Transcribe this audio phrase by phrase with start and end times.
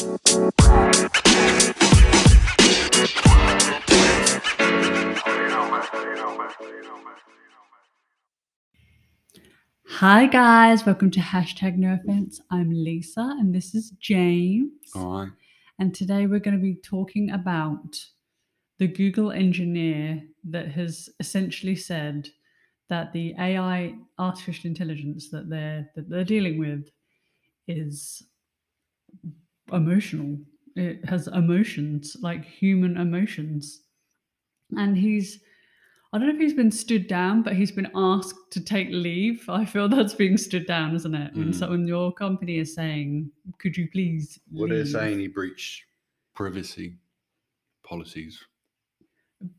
[0.00, 0.06] Hi
[10.26, 12.40] guys, welcome to hashtag no offense.
[12.50, 14.72] I'm Lisa and this is James.
[14.94, 15.26] Hi.
[15.78, 18.02] And today we're going to be talking about
[18.78, 22.30] the Google engineer that has essentially said
[22.88, 26.88] that the AI artificial intelligence that they're that they're dealing with
[27.68, 28.22] is
[29.72, 30.38] emotional.
[30.76, 33.82] It has emotions, like human emotions.
[34.76, 35.40] And he's
[36.12, 39.48] I don't know if he's been stood down, but he's been asked to take leave.
[39.48, 41.34] I feel that's being stood down, isn't it?
[41.34, 41.54] When Mm.
[41.54, 45.84] so when your company is saying, "Could you please?" Well, they're leave?" saying he breached
[46.34, 46.98] privacy
[47.84, 48.44] policies.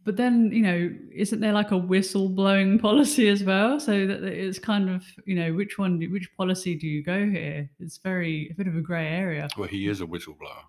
[0.03, 3.79] But then, you know, isn't there like a whistle blowing policy as well?
[3.79, 7.69] So that it's kind of, you know, which one, which policy do you go here?
[7.79, 9.47] It's very a bit of a grey area.
[9.57, 10.65] Well, he is a whistleblower.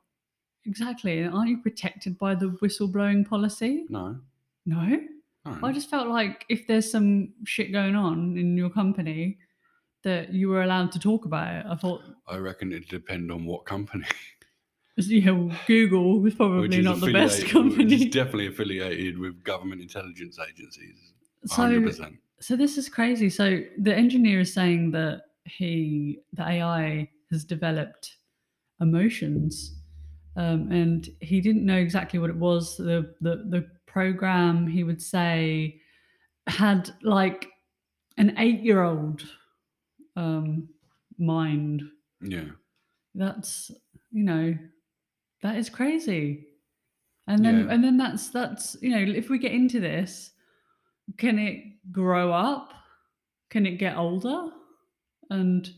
[0.64, 1.20] Exactly.
[1.20, 3.84] And aren't you protected by the whistleblowing policy?
[3.88, 4.16] No.
[4.64, 5.00] No.
[5.44, 5.58] no.
[5.62, 9.38] I just felt like if there's some shit going on in your company,
[10.04, 11.66] that you were allowed to talk about it.
[11.68, 14.06] I thought, I reckon it depend on what company.
[14.96, 18.08] know, Google was probably not the best company.
[18.08, 20.96] Definitely affiliated with government intelligence agencies.
[21.46, 22.18] so, 100%.
[22.40, 23.30] So this is crazy.
[23.30, 28.16] So the engineer is saying that he, the AI, has developed
[28.80, 29.76] emotions,
[30.36, 32.76] um, and he didn't know exactly what it was.
[32.76, 35.80] The the the program he would say
[36.46, 37.48] had like
[38.18, 39.22] an eight year old
[40.16, 40.68] um,
[41.18, 41.82] mind.
[42.20, 42.50] Yeah.
[43.14, 43.70] That's
[44.10, 44.54] you know
[45.42, 46.46] that is crazy.
[47.26, 47.74] And then Yeah.
[47.74, 50.32] and then that's that's you know if we get into this,
[51.18, 52.72] can it grow up?
[53.50, 54.50] Can it get older?
[55.30, 55.68] And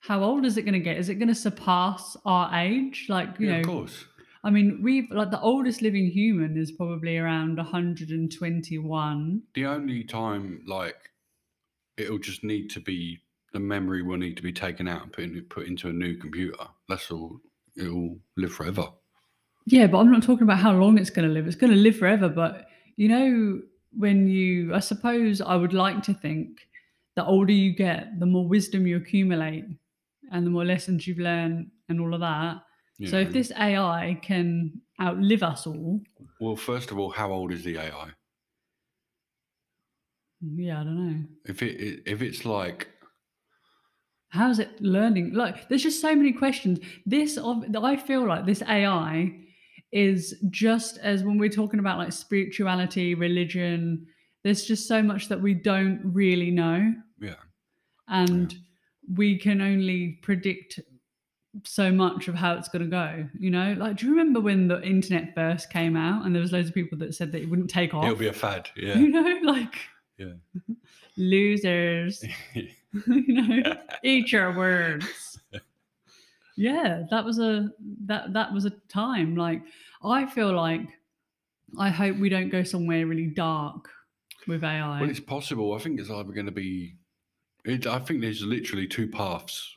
[0.00, 0.96] how old is it going to get?
[0.96, 3.06] Is it going to surpass our age?
[3.08, 4.04] Like you yeah, know, of course.
[4.44, 9.42] I mean, we've like the oldest living human is probably around 121.
[9.54, 10.96] The only time, like,
[11.96, 13.20] it'll just need to be,
[13.52, 16.16] the memory will need to be taken out and put, in, put into a new
[16.16, 16.64] computer.
[16.88, 17.40] That's all.
[17.76, 18.88] It'll live forever.
[19.66, 21.46] Yeah, but I'm not talking about how long it's going to live.
[21.46, 22.28] It's going to live forever.
[22.28, 23.60] But you know,
[23.96, 26.66] when you, I suppose I would like to think
[27.16, 29.64] the older you get, the more wisdom you accumulate
[30.30, 32.56] and the more lessons you've learned and all of that.
[33.04, 36.00] So if this AI can outlive us all,
[36.40, 38.10] Well, first of all, how old is the AI?
[40.40, 41.24] yeah, I don't know.
[41.46, 42.88] If it it- if it's like
[44.28, 45.34] How's it learning?
[45.34, 46.78] Like, there's just so many questions.
[47.04, 49.34] This, of I feel like this AI
[49.92, 54.06] is just as when we're talking about like spirituality, religion.
[54.42, 57.34] There's just so much that we don't really know, yeah,
[58.08, 58.54] and
[59.14, 60.80] we can only predict
[61.64, 63.28] so much of how it's going to go.
[63.38, 66.52] You know, like, do you remember when the internet first came out and there was
[66.52, 68.04] loads of people that said that it wouldn't take off?
[68.04, 68.68] it'll be a fad.
[68.76, 69.74] Yeah, You know, like
[70.18, 70.32] yeah.
[71.16, 72.24] losers.
[72.54, 72.68] you
[73.06, 75.31] know, eat your words.
[76.56, 77.70] Yeah, that was a
[78.06, 79.36] that that was a time.
[79.36, 79.62] Like
[80.02, 80.88] I feel like
[81.78, 83.88] I hope we don't go somewhere really dark
[84.46, 85.00] with AI.
[85.00, 85.74] Well, it's possible.
[85.74, 86.96] I think it's either going to be.
[87.64, 89.76] It, I think there's literally two paths,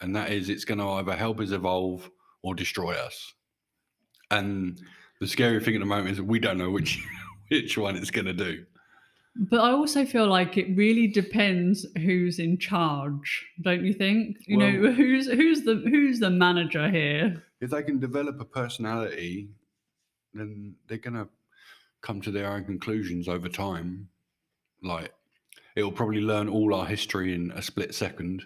[0.00, 2.10] and that is it's going to either help us evolve
[2.42, 3.34] or destroy us.
[4.30, 4.80] And
[5.20, 7.04] the scary thing at the moment is we don't know which
[7.48, 8.64] which one it's going to do.
[9.38, 14.38] But I also feel like it really depends who's in charge, don't you think?
[14.46, 17.42] You know, who's who's the who's the manager here?
[17.60, 19.48] If they can develop a personality,
[20.34, 21.28] then they're going to
[22.02, 24.08] come to their own conclusions over time.
[24.82, 25.12] Like
[25.74, 28.42] it'll probably learn all our history in a split second.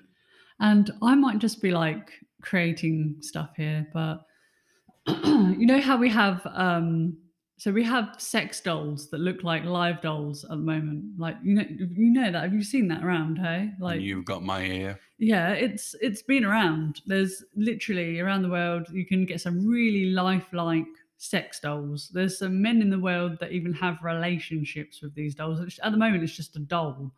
[0.58, 2.10] And I might just be like
[2.42, 4.26] creating stuff here, but
[5.06, 7.16] you know how we have um
[7.60, 11.04] so we have sex dolls that look like live dolls at the moment.
[11.18, 12.42] Like you know you know that.
[12.42, 13.72] Have you seen that around, hey?
[13.78, 14.98] Like and you've got my ear.
[15.18, 17.02] yeah, it's it's been around.
[17.04, 20.86] There's literally around the world you can get some really lifelike
[21.18, 22.08] sex dolls.
[22.14, 25.60] There's some men in the world that even have relationships with these dolls.
[25.82, 27.12] At the moment, it's just a doll,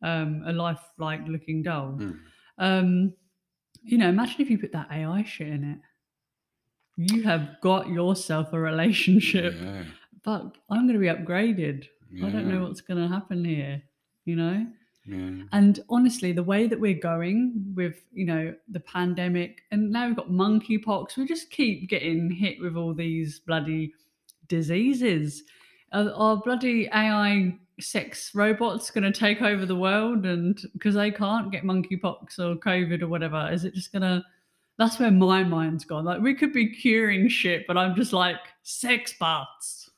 [0.00, 1.98] um, a lifelike looking doll.
[1.98, 2.18] Mm.
[2.56, 3.12] Um,
[3.82, 5.78] you know, imagine if you put that AI shit in it.
[6.96, 9.54] You have got yourself a relationship.
[9.60, 9.84] Yeah,
[10.24, 11.86] But I'm going to be upgraded.
[12.24, 13.82] I don't know what's going to happen here.
[14.24, 14.66] You know.
[15.06, 15.42] Yeah.
[15.52, 20.16] And honestly, the way that we're going with, you know, the pandemic and now we've
[20.16, 23.94] got monkeypox, we just keep getting hit with all these bloody
[24.48, 25.44] diseases.
[25.92, 30.26] Are, are bloody AI sex robots going to take over the world?
[30.26, 34.24] And because they can't get monkeypox or COVID or whatever, is it just going to
[34.78, 36.04] That's where my mind's gone.
[36.04, 39.90] Like we could be curing shit, but I'm just like sex bots.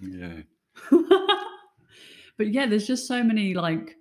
[0.00, 0.40] Yeah.
[0.90, 3.96] but yeah, there's just so many like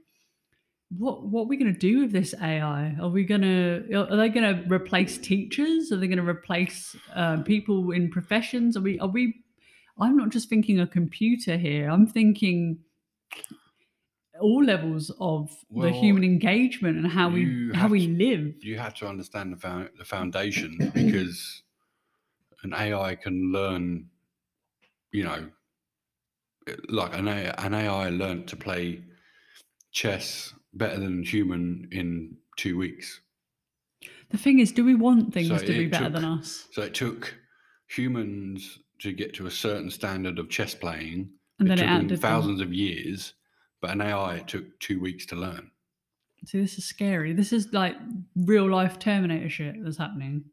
[0.90, 2.96] what what are we going to do with this AI?
[3.02, 5.92] Are we going to are they going to replace teachers?
[5.92, 8.78] Are they going to replace uh, people in professions?
[8.78, 9.44] Are we are we?
[10.00, 11.90] I'm not just thinking a computer here.
[11.90, 12.80] I'm thinking
[14.40, 18.56] all levels of the human engagement and how we how we to- live.
[18.62, 21.64] You have to understand the, found, the foundation because
[22.64, 24.08] an AI can learn,
[25.12, 25.48] you know,
[26.90, 29.02] like an AI, an AI learned to play
[29.92, 33.22] chess better than human in two weeks.
[34.30, 36.68] The thing is, do we want things So to be better took- than us?
[36.72, 37.34] So it took
[37.88, 41.30] humans to get to a certain standard of chess playing.
[41.60, 42.18] And it then it took them outdid them.
[42.20, 43.34] thousands of years,
[43.82, 45.72] but an AI it took two weeks to learn.
[46.46, 47.34] See, this is scary.
[47.34, 47.96] This is like
[48.36, 50.46] real life Terminator shit that's happening.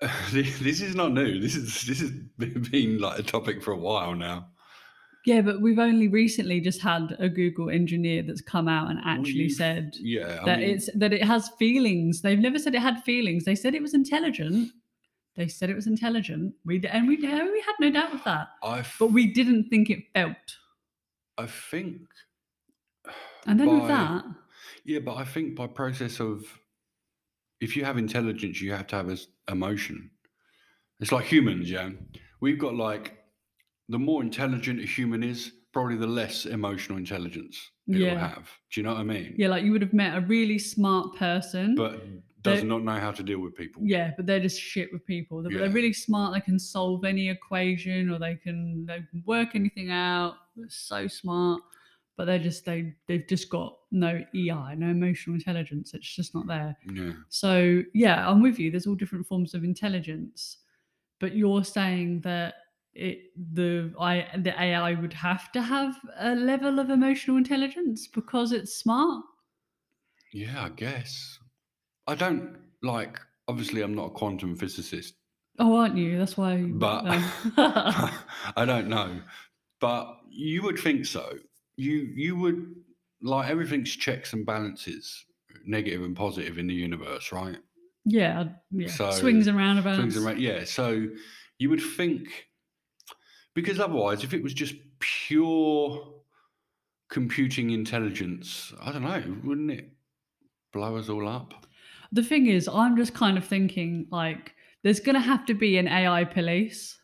[0.32, 1.40] this is not new.
[1.40, 2.10] This is this has
[2.70, 4.48] been like a topic for a while now.
[5.26, 9.50] Yeah, but we've only recently just had a Google engineer that's come out and actually
[9.50, 12.22] said Yeah, I that mean, it's that it has feelings.
[12.22, 13.44] They've never said it had feelings.
[13.44, 14.70] They said it was intelligent.
[15.36, 16.54] They said it was intelligent.
[16.64, 20.04] We and we we had no doubt of that, I but we didn't think it
[20.14, 20.36] felt.
[21.40, 22.02] I think
[23.46, 24.24] And then with by- that,
[24.84, 26.44] Yeah, but I think by process of
[27.60, 30.10] if you have intelligence, you have to have this emotion.
[31.00, 31.90] It's like humans, yeah.
[32.40, 33.06] We've got like
[33.88, 37.56] the more intelligent a human is, probably the less emotional intelligence
[37.86, 38.18] Yeah.
[38.28, 38.46] have.
[38.70, 39.34] Do you know what I mean?
[39.38, 41.74] yeah, like you would have met a really smart person.
[41.74, 41.94] But
[42.42, 43.82] does not know how to deal with people.
[43.84, 45.42] Yeah, but they're just shit with people.
[45.42, 46.32] They're, they're really smart.
[46.34, 50.34] They can solve any equation or they can they can work anything out.
[50.56, 51.62] They're so smart,
[52.16, 55.92] but they're just they they've just got no EI, no emotional intelligence.
[55.94, 56.76] It's just not there.
[56.92, 57.12] Yeah.
[57.28, 58.70] So yeah, I'm with you.
[58.70, 60.58] There's all different forms of intelligence,
[61.18, 62.54] but you're saying that
[62.94, 68.52] it the I the AI would have to have a level of emotional intelligence because
[68.52, 69.24] it's smart.
[70.32, 71.39] Yeah, I guess.
[72.10, 75.14] I don't like obviously I'm not a quantum physicist,
[75.58, 76.18] Oh, aren't you?
[76.18, 76.56] That's why.
[76.62, 77.04] But-
[77.56, 79.20] I don't know,
[79.80, 81.34] but you would think so.
[81.76, 82.74] You you would
[83.22, 85.24] like everything's checks and balances,
[85.66, 87.58] negative and positive in the universe, right?
[88.04, 88.88] Yeah, yeah.
[88.88, 89.98] So, Swings and roundabouts.
[89.98, 90.64] Swings and yeah.
[90.64, 91.06] So
[91.58, 92.28] you would think
[93.54, 96.14] because otherwise, if it was just pure
[97.10, 99.90] computing intelligence, I don't know, wouldn't it
[100.72, 101.66] blow us all up?
[102.12, 105.76] The thing is, I'm just kind of thinking like there's going to have to be
[105.78, 106.98] an AI police.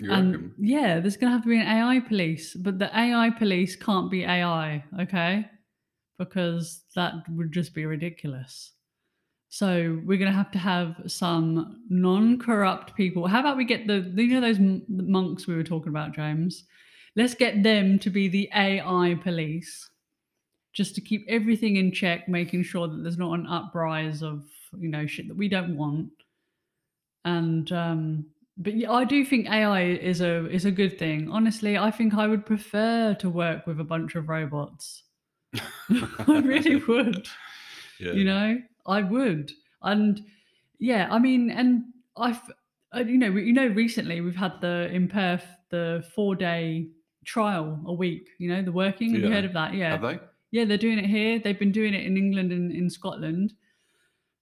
[0.00, 0.54] You and reckon?
[0.58, 4.10] yeah, there's going to have to be an AI police, but the AI police can't
[4.10, 5.46] be AI, okay?
[6.18, 8.72] Because that would just be ridiculous.
[9.50, 13.26] So we're going to have to have some non-corrupt people.
[13.26, 16.64] How about we get the you know those monks we were talking about, James?
[17.16, 19.88] Let's get them to be the AI police,
[20.78, 24.44] just to keep everything in check, making sure that there's not an uprise of
[24.78, 26.08] you know shit that we don't want.
[27.24, 28.26] And um,
[28.56, 31.28] but yeah, I do think AI is a is a good thing.
[31.32, 35.02] Honestly, I think I would prefer to work with a bunch of robots.
[35.90, 37.26] I really would.
[37.98, 38.12] yeah.
[38.12, 39.50] You know, I would.
[39.82, 40.24] And
[40.78, 41.86] yeah, I mean, and
[42.16, 42.40] I've
[42.94, 46.86] uh, you know, you know, recently we've had the in Perth the four day
[47.24, 48.28] trial a week.
[48.38, 49.12] You know, the working.
[49.14, 49.74] Have you heard of that?
[49.74, 50.20] Yeah, Have they?
[50.50, 51.38] Yeah, they're doing it here.
[51.38, 53.52] They've been doing it in England and in Scotland.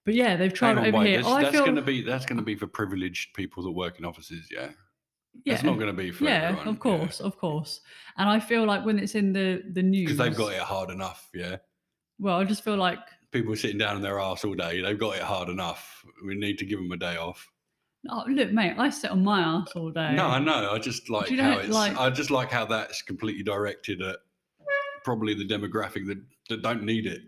[0.04, 1.06] But yeah, they've tried on, over wait.
[1.08, 1.16] here.
[1.18, 3.62] That's, oh, I that's feel, going to be that's going to be for privileged people
[3.64, 4.48] that work in offices.
[4.52, 4.70] Yeah,
[5.44, 6.68] yeah, it's not going to be for yeah, everyone.
[6.68, 7.80] of course, of course.
[8.16, 10.90] And I feel like when it's in the the news, because they've got it hard
[10.90, 11.28] enough.
[11.34, 11.56] Yeah,
[12.20, 12.98] Well, I just feel like
[13.32, 14.80] people are sitting down on their ass all day.
[14.80, 16.04] They've got it hard enough.
[16.24, 17.44] We need to give them a day off.
[18.08, 20.12] oh, look, mate, I sit on my ass all day.
[20.14, 20.70] No, I know.
[20.70, 21.68] I just like you how it's.
[21.68, 24.18] like- I just like how that's completely directed at
[25.06, 26.18] probably the demographic that,
[26.50, 27.22] that don't need it.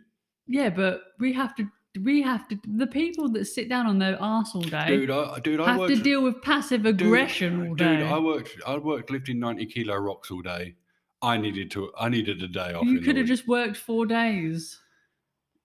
[0.48, 1.66] Yeah, but we have to.
[2.02, 2.58] We have to.
[2.76, 5.88] The people that sit down on their ass all day Dude, I dude, I have
[5.88, 7.98] to deal with passive dude, aggression all day.
[7.98, 8.56] Dude, I worked.
[8.66, 10.74] I worked lifting ninety kilo rocks all day.
[11.22, 11.90] I needed to.
[11.98, 12.84] I needed a day off.
[12.84, 14.78] you could have just worked four days.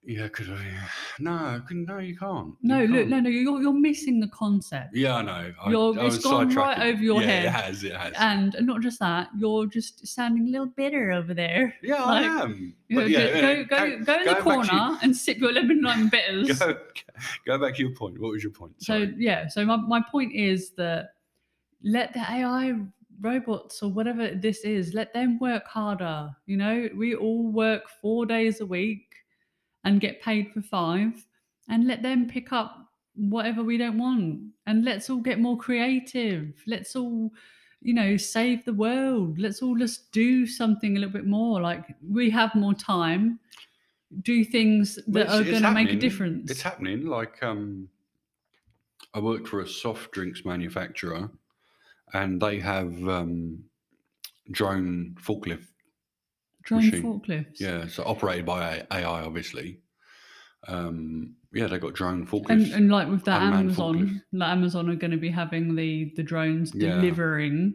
[0.06, 0.48] Yeah, could.
[0.48, 0.86] Yeah.
[1.18, 1.86] No, I couldn't.
[1.86, 2.54] No, you can't.
[2.62, 3.08] No, You look, can't.
[3.10, 4.94] no, no, you're you're missing the concept.
[4.94, 5.52] Yeah, I know.
[5.62, 6.92] I, You're- I it's was gone right sidetracking.
[6.92, 7.44] over your yeah, head.
[7.46, 7.84] It has.
[7.84, 8.12] It has.
[8.18, 11.74] And not just that, you're just sounding a little bitter over there.
[11.82, 12.74] yeah, like, I am.
[12.88, 14.98] You But know, yeah, go, yeah, go, go, go in the going back to corner
[15.02, 16.58] and sip your lemon lime bitters.
[16.58, 16.76] Go,
[17.46, 18.20] go back to your point.
[18.20, 18.74] What was your point?
[18.78, 19.14] So Sorry.
[19.16, 21.14] yeah, so my, my point is that
[21.82, 22.74] let the AI
[23.20, 26.28] robots or whatever this is, let them work harder.
[26.44, 29.06] You know, we all work four days a week
[29.84, 31.26] and get paid for five.
[31.68, 36.52] and let them pick up whatever we don't want and let's all get more creative
[36.66, 37.30] let's all
[37.80, 41.94] you know save the world let's all just do something a little bit more like
[42.10, 43.38] we have more time
[44.22, 47.06] do things that Well, are going to make a difference It's happening.
[47.06, 47.88] Like um,
[49.12, 51.30] I worked for a soft drinks manufacturer,
[52.12, 53.64] and they have um,
[54.50, 55.66] drone forklift.
[56.64, 57.02] Drone machine.
[57.02, 59.80] forklifts Yeah, so operated by AI, obviously.
[60.66, 62.50] Um, yeah, they got drone forklifts.
[62.50, 66.22] and, and like with that amazon like amazon are going to be having the the
[66.22, 66.94] drones Yeah.
[66.94, 67.74] delivering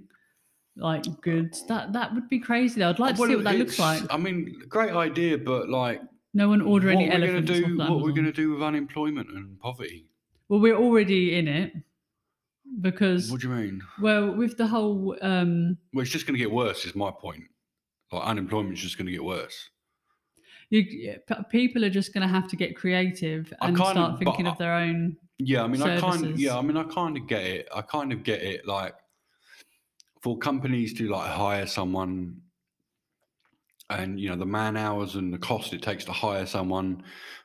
[0.76, 3.78] like goods that that would be crazy though i'd like to see what that looks
[3.78, 6.02] like I mean, great idea, but like,
[6.34, 7.78] no one order any elephants do?
[7.78, 10.08] What we're going to do with unemployment and poverty?
[10.48, 11.74] well we're already in it
[12.82, 13.82] because What do you mean?
[14.02, 16.86] well with the whole um Well, it's just going to get worse.
[16.86, 17.44] Is my point.
[18.12, 19.70] Like unemployment's just going to get worse.
[20.70, 21.16] you,
[21.50, 24.58] people are just going to have to get creative and kinda- start thinking I- of
[24.58, 27.44] their own Yeah, I mean, I kind of, yeah, I mean, I kind of get
[27.44, 27.68] it.
[27.74, 28.68] I kind of get it.
[28.68, 28.94] Like,
[30.22, 32.42] for companies to like hire someone,
[33.90, 37.02] and you know the man hours and the cost it takes to hire someone,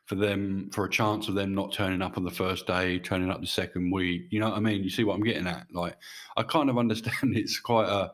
[0.07, 3.31] for them for a chance of them not turning up on the first day, turning
[3.31, 4.23] up the second week.
[4.31, 4.83] You know what I mean?
[4.83, 5.67] You see what I'm getting at?
[5.73, 5.97] Like,
[6.37, 8.13] I kind of understand it's quite a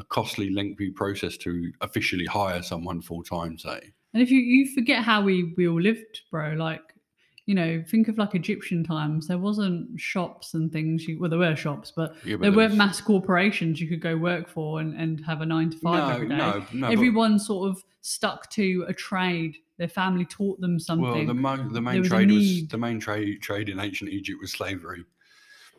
[0.00, 3.58] a costly, lengthy process to officially hire someone full time.
[3.58, 3.80] Say,
[4.14, 6.82] And if you you forget how we we all lived, bro, like
[7.46, 9.26] you know, think of like Egyptian times.
[9.26, 11.08] There wasn't shops and things.
[11.08, 14.00] You, well, there were shops, but yeah, but there weren't was- mass corporations you could
[14.00, 16.36] go work for and, and have a nine to five No, every day.
[16.36, 16.86] no, no.
[16.86, 19.56] but- Everyone sort of stuck to a trade.
[19.78, 21.10] Their family taught them something.
[21.10, 24.38] Well, the, mo- the main was trade was the main trade trade in ancient Egypt
[24.40, 25.04] was slavery,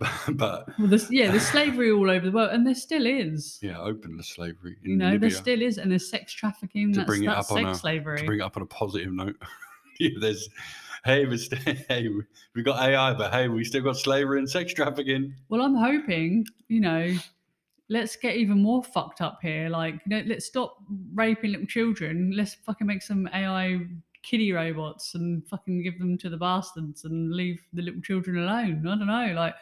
[0.34, 3.60] but Well, there's, yeah, there's slavery all over the world, and there still is.
[3.62, 5.20] yeah, openless slavery in You know, Libya.
[5.20, 6.94] there still is, and there's sex trafficking.
[6.94, 8.18] To that's bring it that's up on sex a- slavery.
[8.20, 9.36] to bring it up on a positive note,
[10.00, 10.50] yeah, there's
[11.06, 12.24] hey, st- hey, we-
[12.56, 15.34] we got AI, but hey, we still got slavery and sex trafficking.
[15.50, 17.16] Well, I'm hoping, you know,
[17.90, 19.70] let's get even more fucked up here.
[19.70, 20.78] Like, you know, let's stop
[21.14, 22.32] raping little children.
[22.36, 23.82] Let's fucking make some AI
[24.24, 28.86] kiddie robots and fucking give them to the bastards and leave the little children alone.
[28.88, 29.34] I don't know.
[29.36, 29.56] Like,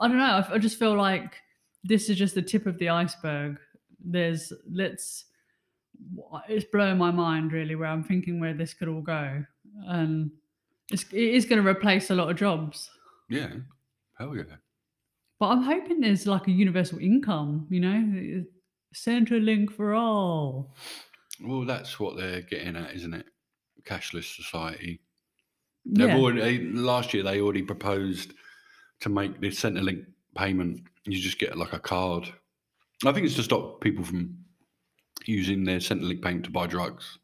[0.00, 0.24] I don't know.
[0.24, 1.34] I, I just feel like
[1.82, 3.58] this is just the tip of the iceberg.
[4.04, 5.24] There's, let's,
[6.48, 9.44] it's blowing my mind really where I'm thinking where this could all go.
[9.86, 10.30] And
[10.90, 12.90] it's, it is going to replace a lot of jobs.
[13.28, 13.50] Yeah,
[14.18, 14.42] hell yeah.
[15.40, 18.44] But I'm hoping there's like a universal income, you know,
[18.94, 20.74] Centrelink for all.
[21.42, 23.26] Well, that's what they're getting at, isn't it?
[23.84, 25.00] Cashless society.
[25.84, 26.16] They've Yeah.
[26.16, 28.34] already last year they already proposed
[29.04, 30.80] to make the Centrelink payment.
[31.04, 32.32] You just get like a card.
[33.04, 34.34] I think it's to stop people from
[35.26, 37.18] using their Centrelink payment to buy drugs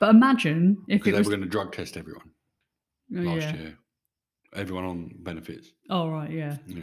[0.00, 1.26] But imagine if it they was.
[1.26, 2.30] were going to drug test everyone
[3.16, 3.56] oh, last yeah.
[3.56, 3.78] year.
[4.54, 5.68] Everyone on benefits.
[5.88, 6.30] Oh, right.
[6.30, 6.58] Yeah.
[6.66, 6.82] Yeah.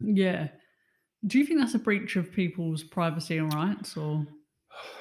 [0.00, 0.48] Yeah.
[1.26, 3.96] Do you think that's a breach of people's privacy and rights?
[3.96, 4.24] Or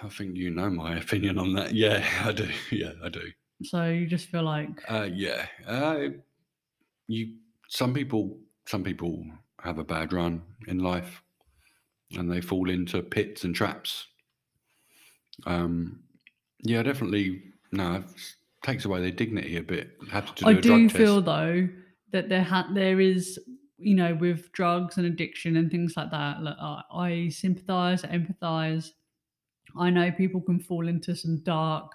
[0.03, 1.75] I think you know my opinion on that.
[1.75, 2.49] Yeah, I do.
[2.71, 3.31] Yeah, I do.
[3.63, 4.83] so you just feel like.
[4.89, 5.45] Uh, yeah.
[5.67, 6.07] Uh,
[7.07, 7.35] you.
[7.69, 8.39] Some people.
[8.65, 9.25] Some people
[9.61, 11.21] have a bad run in life,
[12.11, 14.07] and they fall into pits and traps.
[15.45, 15.99] Um.
[16.65, 17.43] Yeah, definitely.
[17.73, 18.03] No, it
[18.63, 19.97] takes away their dignity a bit.
[20.11, 20.95] Have to do I do test.
[20.95, 21.67] feel though
[22.11, 23.37] that there ha- there is,
[23.77, 26.41] you know, with drugs and addiction and things like that.
[26.41, 28.91] Like, I, I sympathise, empathise.
[29.77, 31.91] I know people can fall into some dark,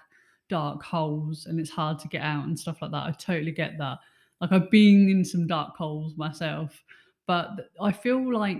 [0.49, 3.07] dark holes, and it's hard to get out and stuff like that.
[3.07, 3.97] I totally get that.
[4.41, 6.83] Like I've been in some dark holes myself,
[7.27, 8.59] but I feel like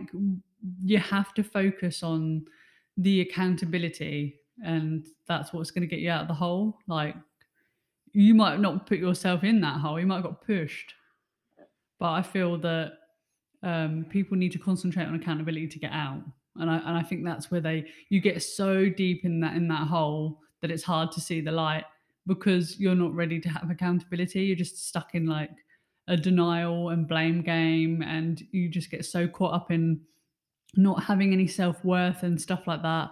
[0.84, 2.46] you have to focus on
[2.98, 6.78] the accountability, and that's what's going to get you out of the hole.
[6.88, 7.16] Like
[8.12, 10.00] you might not put yourself in that hole.
[10.00, 10.94] You might have got pushed.
[12.00, 12.94] But I feel that
[13.64, 16.22] um, people need to concentrate on accountability to get out,
[16.56, 19.68] and I and I think that's where they you get so deep in that in
[19.68, 21.84] that hole that it's hard to see the light
[22.28, 24.44] because you're not ready to have accountability.
[24.44, 25.52] You're just stuck in like
[26.10, 30.02] a denial and blame game, and you just get so caught up in
[30.76, 33.12] not having any self worth and stuff like that.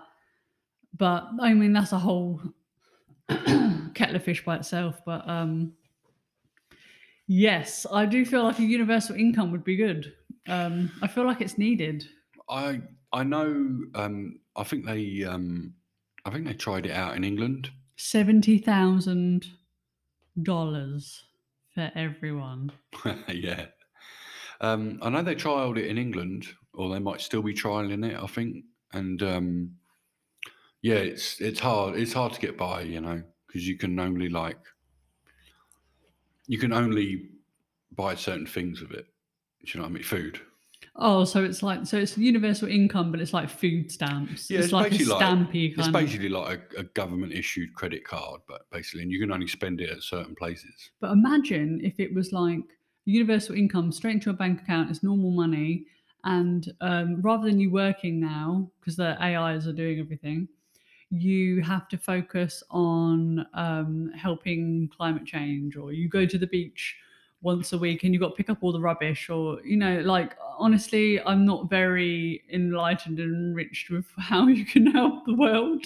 [0.97, 2.41] But I mean, that's a whole
[3.29, 4.99] kettle of fish by itself.
[5.05, 5.73] But um,
[7.27, 10.13] yes, I do feel like a universal income would be good.
[10.49, 12.03] Um, I feel like it's needed.
[12.49, 12.81] I
[13.13, 13.79] I know.
[13.93, 15.23] Um, I think they.
[15.23, 15.75] Um,
[16.25, 17.69] I think they tried it out in England.
[17.95, 19.45] Seventy thousand
[20.41, 21.26] dollars
[21.77, 22.71] for everyone.
[23.27, 23.67] yeah.
[24.61, 28.19] Um, I know they trialed it in England, or they might still be trialing it.
[28.19, 29.75] I think, and um,
[30.81, 31.95] yeah, it's it's hard.
[31.95, 34.57] It's hard to get by, you know, because you can only like
[36.47, 37.29] you can only
[37.91, 39.05] buy certain things of it.
[39.63, 40.03] Do you know what I mean?
[40.03, 40.41] Food.
[40.99, 44.49] Oh, so it's like so it's universal income, but it's like food stamps.
[44.49, 46.01] Yeah, it's, it's like a basically like- stampy It's kind of.
[46.01, 49.79] basically like a, a government issued credit card, but basically, and you can only spend
[49.79, 50.89] it at certain places.
[50.99, 52.61] But imagine if it was like
[53.05, 55.85] universal income straight into a bank account, it's normal money,
[56.23, 60.47] and um, rather than you working now because the AIs are doing everything,
[61.11, 66.95] you have to focus on um, helping climate change, or you go to the beach
[67.41, 69.99] once a week and you've got to pick up all the rubbish, or you know,
[70.01, 75.85] like honestly, I'm not very enlightened and enriched with how you can help the world,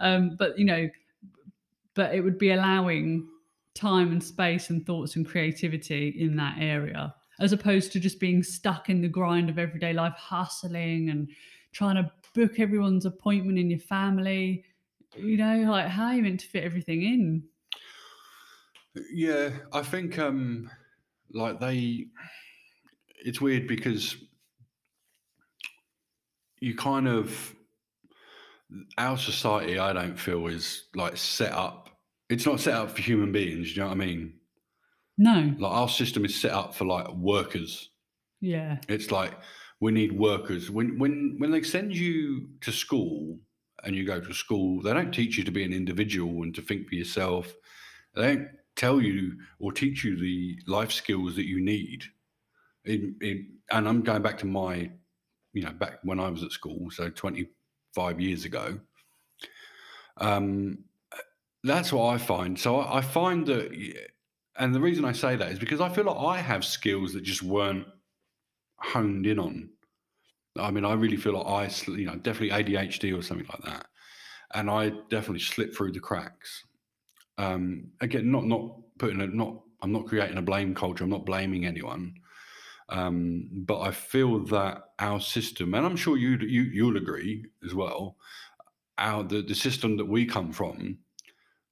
[0.00, 0.88] um, but you know,
[1.94, 3.28] but it would be allowing
[3.74, 8.42] time and space and thoughts and creativity in that area as opposed to just being
[8.42, 11.28] stuck in the grind of everyday life hustling and
[11.72, 14.64] trying to book everyone's appointment in your family.
[15.16, 17.42] You know like how are you meant to fit everything in
[19.12, 20.70] Yeah, I think um
[21.30, 22.06] like they
[23.24, 24.16] it's weird because
[26.60, 27.54] you kind of
[28.98, 31.90] our society I don't feel is like set up
[32.28, 34.40] it's not set up for human beings, you know what I mean?
[35.18, 37.90] no Like our system is set up for like workers.
[38.40, 39.34] yeah It's like
[39.80, 40.70] we need workers.
[40.70, 43.38] When when when they send you to school
[43.84, 46.62] and you go to school, they don't teach you to be an individual and to
[46.62, 47.54] think for yourself.
[48.14, 52.04] They don't tell you or teach you the life skills that you need.
[52.84, 54.90] In, in, and I'm going back to my,
[55.52, 58.78] you know, back when I was at school, so 25 years ago.
[60.18, 60.84] Um,
[61.64, 62.58] that's what I find.
[62.58, 63.76] So I, I find that,
[64.58, 67.22] and the reason I say that is because I feel like I have skills that
[67.22, 67.86] just weren't
[68.78, 69.70] honed in on.
[70.58, 73.86] I mean, I really feel like I, you know, definitely ADHD or something like that,
[74.54, 76.64] and I definitely slip through the cracks.
[77.38, 79.62] Um, again, not not putting a not.
[79.82, 81.04] I'm not creating a blame culture.
[81.04, 82.14] I'm not blaming anyone,
[82.88, 87.74] um, but I feel that our system, and I'm sure you you you'll agree as
[87.74, 88.16] well.
[88.98, 90.98] Our the the system that we come from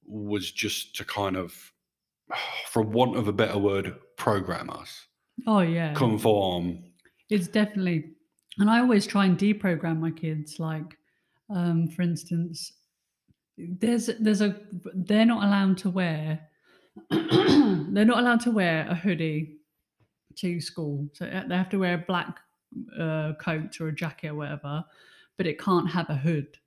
[0.05, 1.73] was just to kind of,
[2.67, 5.07] for want of a better word, program us,
[5.47, 6.83] oh yeah conform.
[7.29, 8.11] it's definitely
[8.57, 10.97] and i always try and deprogram my kids like
[11.49, 12.73] um for instance
[13.57, 14.59] there's there's a
[14.93, 16.47] they're not allowed to wear
[17.09, 19.57] they're not allowed to wear a hoodie
[20.35, 21.07] to school.
[21.13, 22.39] So uh, they have to wear a black
[22.99, 24.83] uh, coat or a jacket or whatever
[25.37, 26.57] but it can't have a hood.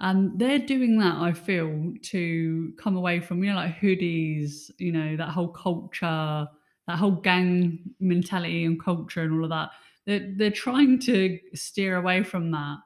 [0.00, 4.92] And they're doing that i feel to come away from you know like hoodies you
[4.92, 6.46] know that whole culture
[6.86, 9.70] that whole gang mentality and culture and all of that.
[10.06, 12.78] They're, they're trying to steer away from that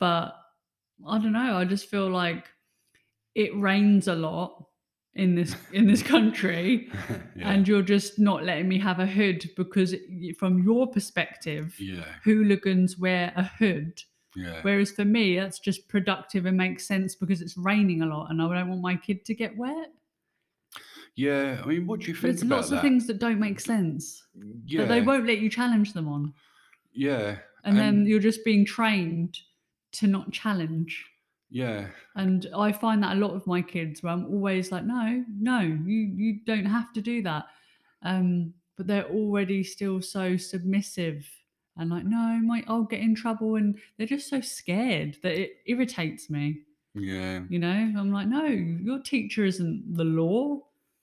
[0.00, 0.34] but
[1.06, 2.46] i don't know i just feel like
[3.38, 4.64] it rains a lot
[5.14, 6.90] in this in this country
[7.36, 7.50] yeah.
[7.50, 9.94] and you're just not letting me have a hood because
[10.38, 14.02] from your perspective yeah, hooligans wear a hood
[14.36, 18.28] yeah, whereas for me that's just productive and makes sense because it's raining a lot
[18.30, 19.92] and i don't want my kid to get wet
[21.14, 21.60] yeah.
[21.64, 22.76] I mean, what do you think there's lots that?
[22.76, 24.22] of things that don't make sense
[24.66, 26.32] yeah, that they won't let you challenge them on
[26.92, 29.36] yeah, and, then you're just being trained
[29.92, 31.04] to not challenge
[31.50, 35.24] yeah, and i find that a lot of my kids where i'm always like no
[35.40, 37.46] no you you don't have to do that
[38.02, 41.26] um but they're already still so submissive
[41.76, 45.52] and like no my i'll get in trouble and they're just so scared that it
[45.66, 46.60] irritates me
[46.94, 47.40] yeah.
[47.48, 50.58] you know i'm like no your teacher isn't the law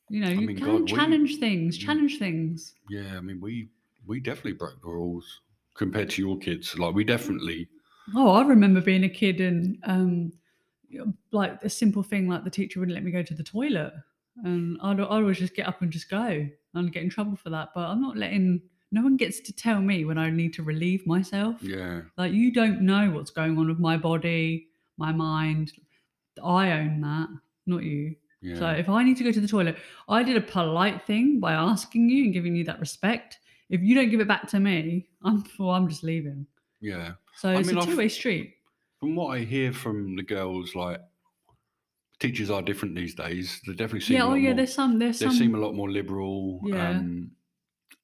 [0.10, 1.82] you know you mean, can God, we- challenge things Mm.
[1.82, 3.70] challenge things Yeah, I mean, we
[4.06, 5.42] we definitely broke the rules
[5.74, 6.78] compared to your kids.
[6.78, 7.68] Like, we definitely,
[8.14, 10.34] Oh, I remember being a kid and um,
[11.32, 13.94] like a simple thing like the teacher wouldn't let me go to the toilet,
[14.44, 17.50] and I'd, I'd always just get up and just go and get in trouble for
[17.52, 17.70] that.
[17.74, 18.62] But I'm not letting.
[18.92, 21.62] No one gets to tell me when I need to relieve myself.
[21.62, 25.72] yeah, Like you don't know what's going on with my body, my mind.
[26.44, 27.28] I own that,
[27.66, 28.16] not you.
[28.42, 31.40] yeah, So if I need to go to the toilet, I did a polite thing
[31.40, 33.40] by asking you and giving you that respect.
[33.70, 36.46] If you don't give it back to me, I'm well, I'm just leaving.
[36.86, 37.12] Yeah.
[37.38, 38.48] So I it's mean, a I've- two way street.
[39.00, 41.00] From what I hear from the girls, like
[42.20, 43.62] teachers are different these days.
[43.68, 45.56] They definitely seem Yeah, a oh lot yeah, more, there's some there's they some seem
[45.56, 46.62] a lot more liberal.
[46.64, 46.90] Yeah.
[46.92, 47.32] Um,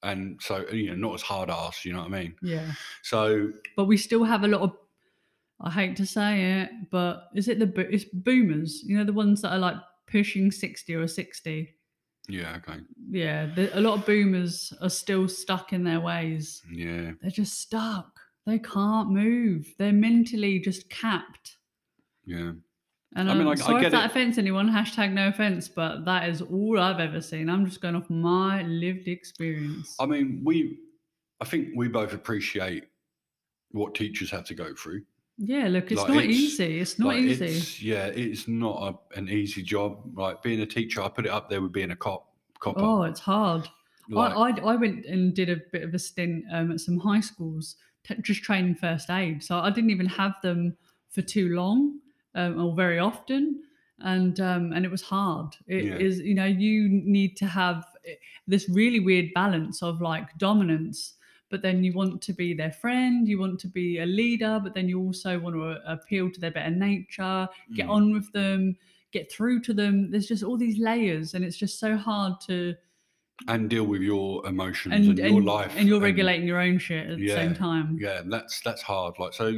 [0.03, 1.85] and so you know, not as hard ass.
[1.85, 2.35] You know what I mean?
[2.41, 2.71] yeah.
[3.03, 4.71] So But we still have a lot of
[5.61, 9.13] I hate to say it, but is it the bo- it's boomers, you know, the
[9.13, 9.75] ones that are like
[10.07, 11.69] pushing 60 or 60.
[12.27, 12.79] yeah, okay,
[13.11, 16.63] Yeah, the, a lot of boomers are still stuck in their ways.
[16.71, 18.09] yeah, They're just stuck.
[18.45, 19.73] They can't move.
[19.77, 21.57] They're mentally just capped.
[22.25, 22.53] yeah.
[23.13, 24.11] And I I mean, I- I sorry get if that it.
[24.11, 24.69] offends anyone.
[24.69, 27.49] Hashtag no offense, but that is all I've ever seen.
[27.49, 29.97] I'm just going off my lived experience.
[29.99, 30.79] I mean, we,
[31.41, 32.85] I think we both appreciate
[33.71, 35.01] what teachers have to go through.
[35.37, 36.79] yeah, look, it's like, not it's- easy.
[36.79, 37.45] It's not Like, easy.
[37.47, 38.77] It's, yeah, it's not
[39.13, 40.17] a, an easy job.
[40.17, 42.33] Like being a teacher, I put it up there with being a cop.
[42.61, 42.79] Copper.
[42.79, 43.67] Oh, it's hard.
[44.07, 46.97] like, I, I I went and did a bit of a stint um, at some
[46.97, 49.43] high schools, t- just training first aid.
[49.43, 50.77] So I didn't even have them
[51.09, 51.99] for too long
[52.35, 53.63] um, or very often,
[53.99, 55.55] and um, and it was hard.
[55.67, 56.23] It is Yeah.
[56.25, 58.15] you know you need to have eh,
[58.47, 61.15] this really weird balance of like dominance.
[61.49, 64.73] But then you want to be their friend, you want to be a leader, but
[64.73, 68.31] then you also want to uh, appeal to their better nature, get mm, on with
[68.31, 68.77] them,
[69.11, 70.11] get through to them.
[70.11, 72.75] There's just all these layers, and it's just so hard to
[73.47, 76.77] and deal with your emotions and and, your and, life, and you're regulating your own
[76.77, 77.97] shit at the same time.
[77.99, 79.15] Yeah, that's that's hard.
[79.19, 79.53] Like so,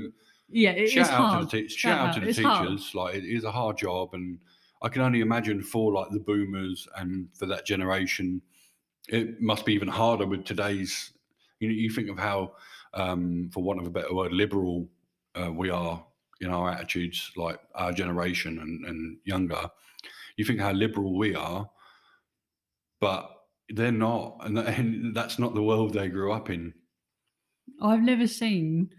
[0.50, 1.50] Yeah, it is shout out hard.
[1.50, 2.68] to the te- shout out to the It's hard.
[2.68, 2.96] teachers.
[2.96, 4.40] Like it is a hard job, and
[4.82, 8.42] I can only imagine for like the boomers and for that generation,
[9.10, 11.12] it must be even harder with today's.
[11.60, 12.54] You know, you think of how,
[12.94, 14.88] um, for want of a better word, liberal
[15.36, 16.04] uh, we are
[16.42, 19.70] in our attitudes, like our generation and, and younger.
[20.36, 21.70] You think how liberal we are,
[23.00, 23.33] but
[23.70, 26.74] they're not, and, that, and that's not the world they grew up in.
[27.82, 28.90] I've never seen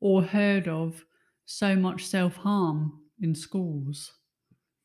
[0.00, 1.04] or heard of
[1.44, 4.12] so much self harm in schools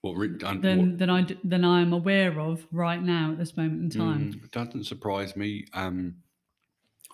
[0.01, 3.55] What, and than what than I than I am aware of right now at this
[3.55, 4.33] moment in time.
[4.33, 5.65] Mm, it doesn't surprise me.
[5.73, 6.15] Um,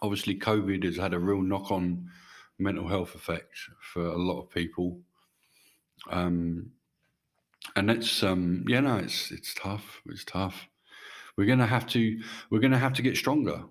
[0.01, 2.09] obviously, COVID has had a real knock on
[2.57, 4.99] mental health effect for a lot of people.
[6.09, 6.71] Um,
[7.75, 10.01] and it's um, yeah, no, it's it's tough.
[10.07, 10.67] It's tough.
[11.39, 13.63] We're gonna have to we're gonna have to get stronger.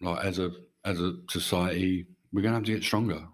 [0.00, 0.50] Like as a
[0.86, 3.28] as a society, we're gonna have to get stronger.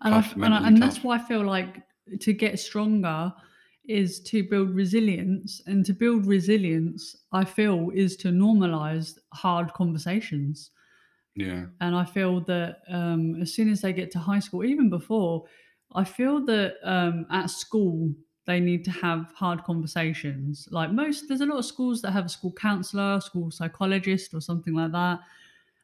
[0.00, 1.82] and tough, f and, I, and that's why I feel like
[2.20, 3.34] to get stronger
[3.84, 10.70] is to build resilience, and to build resilience, I feel, is to normalize hard conversations.
[11.36, 14.88] Yeah, and I feel that um, as soon as they get to high school, even
[14.88, 15.44] before,
[15.94, 18.14] I feel that um, at school
[18.48, 20.66] they need to have hard conversations.
[20.72, 24.40] Like most, there's a lot of schools that have a school counselor, school psychologist, or
[24.40, 25.20] something like that,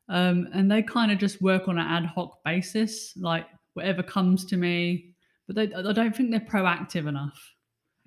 [0.08, 4.44] um, and they kind of just work on an ad hoc basis, like whatever comes
[4.46, 5.14] to me.
[5.46, 7.38] But they, I don't think they're proactive enough.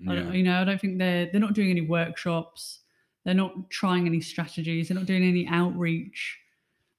[0.07, 2.79] I don't- yeah, you know, I don't think they're they're not doing any workshops.
[3.23, 4.87] They're not trying any strategies.
[4.87, 6.37] They're not doing any outreach,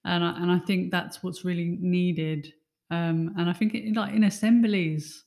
[0.05, 2.53] and I, and I think that's what's really needed.
[2.91, 5.25] Um, and I think it, like in assemblies,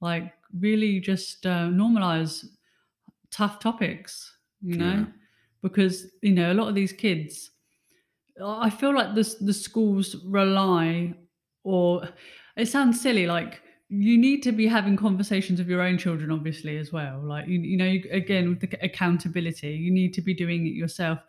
[0.00, 2.44] like really just uh, normalize
[3.30, 4.32] tough topics.
[4.62, 5.06] You know, Yeah.
[5.62, 7.50] because you know a lot of these kids,
[8.42, 11.14] I feel like the the schools rely,
[11.64, 12.08] or
[12.56, 16.76] it sounds silly, like you need to be having conversations with your own children obviously
[16.76, 20.34] as well like you, you know you, again with the accountability you need to be
[20.34, 21.20] doing it yourself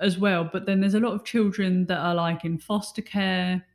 [0.00, 3.66] as well but then there's a lot of children that are like in foster care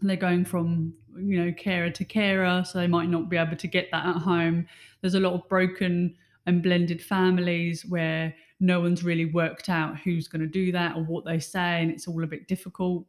[0.00, 3.66] they're going from you know carer to carer so they might not be able to
[3.66, 4.66] get that at home.
[5.00, 6.14] There's a lot of broken
[6.46, 11.02] and blended families where no one's really worked out who's going to do that or
[11.02, 13.04] what they say and it's all a bit difficult.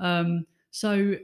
[0.00, 1.14] Um, so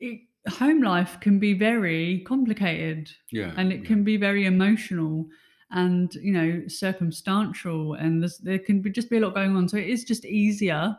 [0.00, 3.86] it, home life can be very complicated yeah, and it yeah.
[3.86, 5.26] can be very emotional
[5.70, 9.68] and you know circumstantial and there's, there can be just be a lot going on.
[9.68, 10.96] So it is just easier.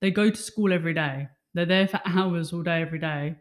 [0.00, 3.36] They go to school every day they're there for hours all day every day.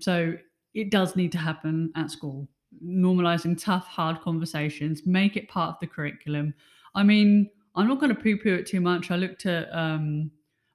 [0.00, 0.34] So
[0.74, 2.48] it does need to happen at school.
[2.84, 6.54] Normalizing tough hard conversations make it part of the curriculum.
[6.94, 9.10] I mean i'm not going to poo-poo it too much.
[9.10, 10.30] I looked at um,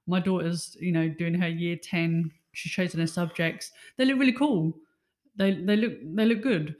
[0.06, 3.72] my daughter's you know doing her year 10 she's chosen her subjects.
[3.96, 4.74] They look really cool.
[5.36, 6.76] They they look they look good.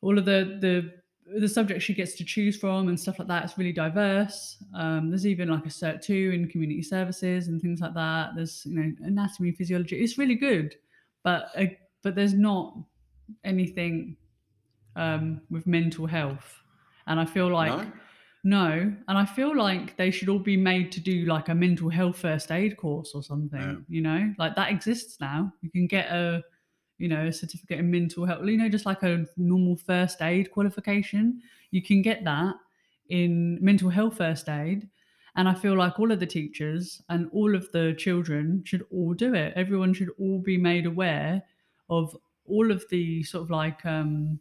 [0.00, 3.44] All of the the the subjects she gets to choose from and stuff like that
[3.44, 7.80] is really diverse um, there's even like a cert 2 in community services and things
[7.80, 10.74] like that there's you know anatomy physiology it's really good
[11.22, 11.64] but uh,
[12.02, 12.76] but there's not
[13.44, 14.16] anything
[14.96, 16.62] um, with mental health
[17.06, 17.92] and i feel like no?
[18.44, 21.88] no, and I feel like they should all be made to do like a mental
[21.88, 23.60] health first aid course or something.
[23.60, 23.76] Yeah.
[23.88, 25.52] You know, like that exists now.
[25.60, 26.42] You can get a,
[27.02, 28.46] you know, a certificate in mental health.
[28.46, 31.42] You know, just like a normal first aid qualification.
[31.72, 32.54] You can get that
[33.08, 34.88] in mental health first aid.
[35.34, 39.14] And I feel like all of the teachers and all of the children should all
[39.14, 39.52] do it.
[39.56, 41.42] Everyone should all be made aware
[41.90, 44.38] of all of the sort of like um,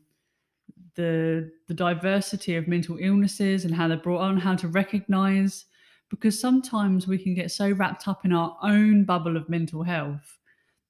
[0.93, 5.65] the the diversity of mental illnesses and how they're brought on, how to recognize,
[6.09, 10.37] because sometimes we can get so wrapped up in our own bubble of mental health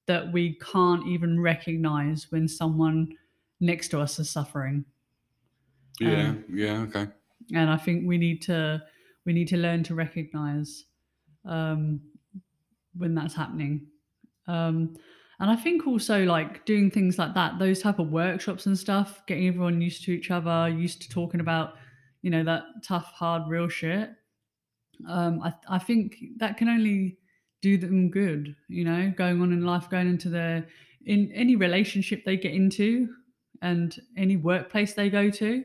[0.06, 3.16] that we can't even recognize when someone
[3.60, 4.84] next to us is suffering.
[6.00, 7.06] Yeah, Um, yeah, okay.
[7.54, 8.82] and I think we need to
[9.24, 10.86] we need to learn to recognize
[11.44, 12.00] um,
[12.96, 13.86] when that's happening.
[14.46, 14.96] Um,
[15.38, 19.24] and I think also like doing things like that, those type of workshops and stuff,
[19.26, 21.74] getting everyone used to each other, used to talking about,
[22.22, 24.10] you know, that tough, hard, real shit.
[25.08, 27.18] Um, I I think that can only
[27.62, 28.54] do them good.
[28.68, 30.66] You know, going on in life, going into their
[31.06, 33.08] in any relationship they get into,
[33.62, 35.64] and any workplace they go to.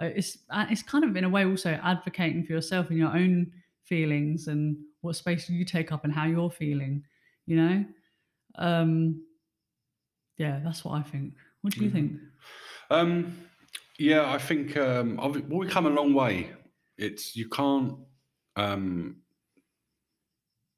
[0.00, 3.14] Uh, It's uh, it's kind of in a way also advocating for yourself and your
[3.14, 3.52] own
[3.84, 7.04] feelings and what space you take up and how you're feeling.
[7.46, 7.84] You know,
[8.56, 9.22] um,
[10.38, 11.34] yeah, that's what I think.
[11.60, 11.92] What do you Mhm.
[11.92, 12.20] think?
[12.90, 13.48] Um,
[13.98, 16.50] yeah, I think um, well, we've come a long way.
[16.96, 17.98] It's you can't
[18.56, 19.22] um,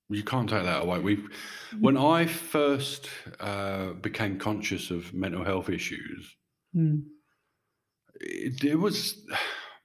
[0.09, 1.01] you can't take that away.
[1.01, 1.29] We've
[1.81, 3.09] when I first
[3.41, 6.35] uh, became conscious of mental health issues,
[6.77, 7.05] Mm.
[8.21, 9.25] it, it was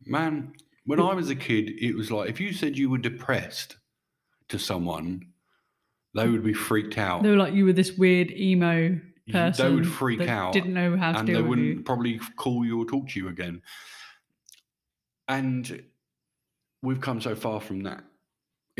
[0.05, 0.53] man.
[0.85, 3.77] When I was a kid, it was like if you said you were depressed
[4.49, 5.21] to someone,
[6.15, 7.23] they would be freaked out.
[7.23, 8.99] They were like you were this weird emo
[9.31, 9.65] person.
[9.69, 11.83] they would freak out Didn't know how to and they deal with wouldn't you.
[11.83, 13.61] probably call you or talk to you again.
[15.27, 15.83] And
[16.81, 18.03] we've come so far from that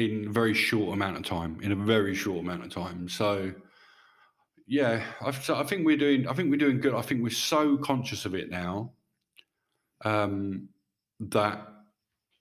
[0.01, 1.59] in a very short amount of time.
[1.61, 3.07] In a very short amount of time.
[3.09, 3.53] So,
[4.67, 6.27] yeah, I, so I think we're doing.
[6.27, 6.93] I think we're doing good.
[6.93, 8.93] I think we're so conscious of it now
[10.05, 10.69] um,
[11.19, 11.67] that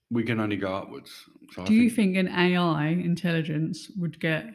[0.09, 1.11] we can only go upwards.
[1.53, 4.45] So Do you think an AI intelligence would get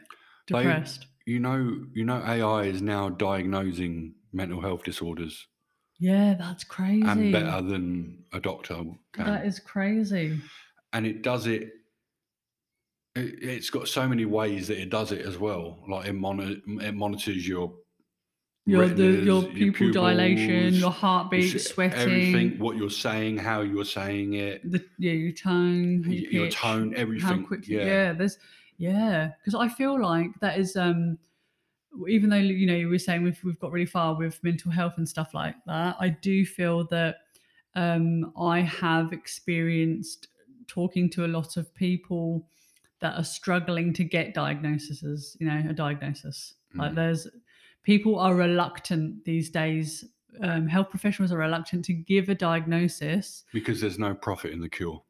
[0.49, 1.07] They- depressed?
[1.27, 1.81] you know?
[1.93, 5.47] You know, AI is now diagnosing mental health disorders
[5.99, 7.07] yeah, that's crazy.
[7.07, 8.83] and better than a doctor
[9.15, 9.25] can.
[9.27, 10.39] That is crazy.
[10.93, 11.71] and it does it,
[13.17, 15.79] it it's got so many ways that it does it as well.
[15.89, 17.75] Like it, moni- it monitors your
[18.67, 23.85] Your the your pupil dilation, pupils, your heartbeat, sweating, everything what you're saying how you're
[23.85, 24.71] saying it.
[24.71, 27.77] The yeah, your tone, your, your pitch, tone everything quickly.
[27.77, 28.39] yeah, Yeah, there's
[28.79, 31.19] yeah, because I feel like that is um
[32.09, 34.95] even though you know you were saying we've we've got really far with mental health
[34.99, 37.17] and stuff like that, I do feel that
[37.75, 40.29] um I have experienced
[40.67, 42.49] talking to a lot of people
[43.01, 46.55] that are struggling to get diagnoses, you know, a diagnosis.
[46.75, 46.97] Like Mm.
[46.97, 47.29] there's
[47.83, 50.05] people are reluctant these days.
[50.43, 54.69] Um, health professionals are reluctant to give a diagnosis because there's no profit in the
[54.69, 55.03] cure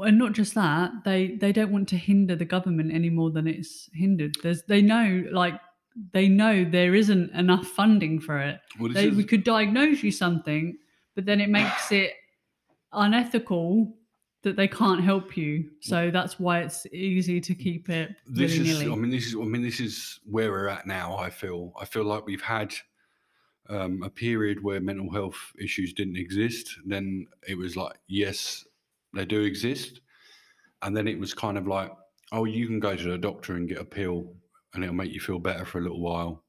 [0.00, 3.46] and not just that they they don't want to hinder the government any more than
[3.46, 5.60] it's hindered there's they know like
[6.12, 10.10] they know there isn't enough funding for it well they, is, we could diagnose you
[10.10, 10.76] something
[11.14, 12.12] but then it makes it
[12.92, 13.94] unethical
[14.42, 15.70] that they can't help you.
[15.80, 19.38] So that's why it's easy to keep it this is i mean this is i
[19.38, 21.72] mean this is where we're at now i feel.
[21.80, 22.74] I feel like we've had
[23.68, 26.76] um, a period where mental health issues didn't exist.
[26.84, 28.64] Then it was like yes
[29.14, 30.00] they do exist.
[30.82, 31.92] And then it was kind of like
[32.32, 34.32] oh you can go to the doctor and get a pill
[34.74, 36.44] and it'll make you feel better for a little while.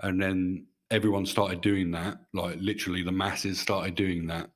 [0.00, 4.50] And then everyone started doing that like literally the masses started doing that.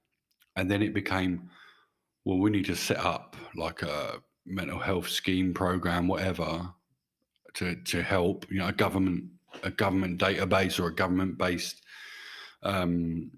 [0.56, 1.50] And then it became
[2.24, 6.68] well we need to set up like a mental health scheme program whatever
[7.54, 9.24] to to help you know a government
[9.62, 11.82] a government database or a government based
[12.62, 13.30] um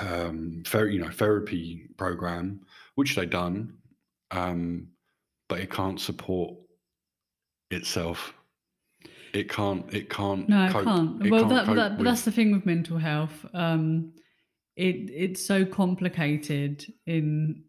[0.00, 2.60] um ther- you know therapy program
[2.94, 3.74] which they done
[4.30, 4.86] um
[5.48, 6.54] but it can't support
[7.70, 8.32] itself
[9.34, 11.26] it can't it can't No, it cope- can't.
[11.26, 13.46] it well, can't that, that, but that's the thing with mental health.
[13.54, 14.12] Um,
[14.76, 17.64] it it's so complicated in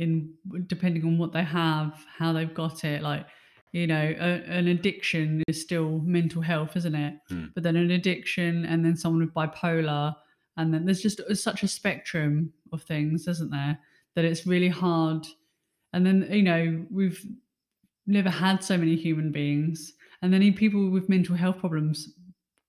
[0.00, 0.32] in
[0.66, 3.02] depending on what they have, how they've got it.
[3.02, 3.26] Like,
[3.72, 7.14] you know, a, an addiction is still mental health, isn't it?
[7.28, 7.44] Hmm.
[7.54, 10.14] But then an addiction, and then someone with bipolar,
[10.56, 13.78] and then there's just such a spectrum of things, isn't there?
[14.16, 15.26] That it's really hard.
[15.92, 17.24] And then you know we've
[18.06, 22.08] never had so many human beings and then people with mental health problems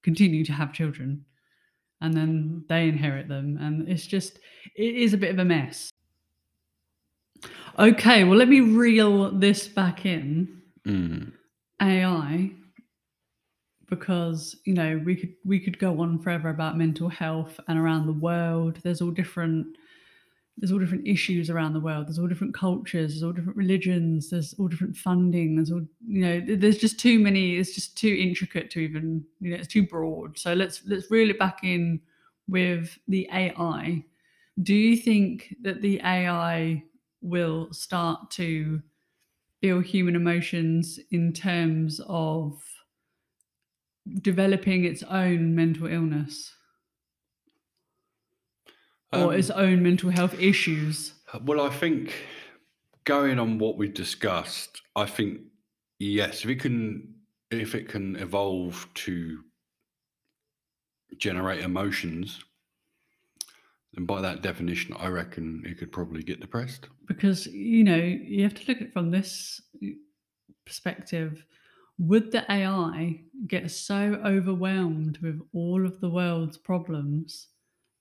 [0.04, 1.26] continue to have children
[2.02, 4.39] and then they inherit them and it's just
[4.76, 5.91] it is a bit of a mess
[7.80, 10.62] okay well let me reel this back in.
[10.88, 11.32] Mm.
[11.80, 12.50] ai
[13.88, 18.08] because you know we could we could go on forever about mental health and around
[18.08, 18.80] the world.
[18.84, 19.68] There's all different
[20.58, 22.08] there's all different issues around the world.
[22.08, 23.12] There's all different cultures.
[23.12, 24.30] There's all different religions.
[24.30, 25.56] There's all different funding.
[25.56, 29.52] There's all you know there's just too many it's just too intricate to even you
[29.52, 30.38] know it's too broad.
[30.40, 32.02] So let's let's reel it back in
[32.48, 34.04] with the ai
[34.64, 36.84] do you think that the ai
[37.22, 38.82] will start to
[39.62, 42.64] feel human emotions in terms of
[44.22, 46.56] developing its own mental illness
[49.14, 51.14] or Um, its own mental health issues.
[51.42, 52.14] Well, I think
[53.06, 55.42] going on what we discussed, I think
[56.00, 59.44] yes, if it can, if it can evolve to
[61.18, 62.44] generate emotions,
[63.94, 66.88] then by that definition, I reckon it could probably get depressed.
[67.08, 69.62] because you know you have to look at it from this
[70.66, 71.44] perspective
[71.98, 77.48] would the ai get so overwhelmed with all of the world's problems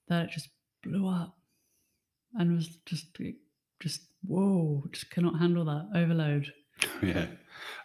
[0.07, 0.49] that it just
[0.81, 1.35] blew up
[2.35, 3.17] and was just
[3.79, 6.51] just whoa just cannot handle that overload
[7.03, 7.27] Yeah,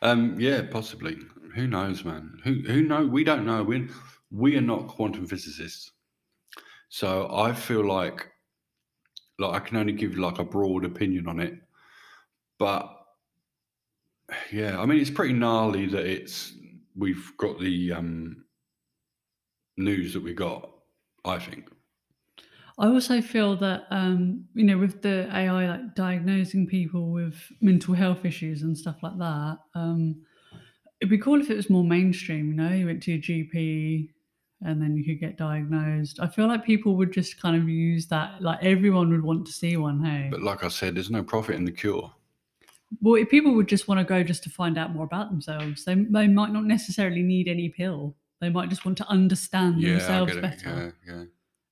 [0.01, 1.19] um, yeah, possibly.
[1.55, 2.39] Who knows, man?
[2.45, 3.07] Who who know?
[3.07, 3.63] We don't know.
[3.63, 3.89] We
[4.31, 5.91] we are not quantum physicists,
[6.89, 8.33] so I feel like
[9.39, 11.55] like I can only give like a broad opinion on it.
[12.59, 12.91] But
[14.53, 16.53] yeah, I mean, it's pretty gnarly that it's
[16.95, 18.45] we've got the um,
[19.77, 20.71] news that we got.
[21.25, 21.69] I think.
[22.79, 27.95] i also feel that um you know with the ai like diagnosing people with mental
[27.95, 30.23] health issues and stuff like that um
[31.01, 34.11] it'd be cool if it was more mainstream you know you went to your gp
[34.63, 38.07] and then you could get diagnosed i feel like people would just kind of use
[38.07, 41.23] that like everyone would want to see one hey But like I said, there's no
[41.23, 42.11] profit in the cure.
[43.03, 45.85] well if people would just want to go just to find out more about themselves
[45.85, 49.89] they, they might not necessarily need any pill they might just want to understand Yeah,
[49.89, 50.43] I themselves get it.
[50.43, 51.25] better Yeah, yeah.